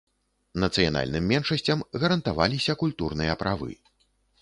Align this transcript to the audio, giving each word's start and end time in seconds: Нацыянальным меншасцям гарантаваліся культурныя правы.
Нацыянальным 0.63 1.27
меншасцям 1.33 1.85
гарантаваліся 2.07 2.79
культурныя 2.83 3.41
правы. 3.45 3.73